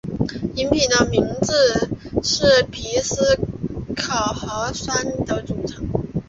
[0.55, 1.87] 饮品的名字
[2.23, 3.37] 是皮斯
[3.95, 4.91] 可和酸
[5.27, 6.03] 的组合。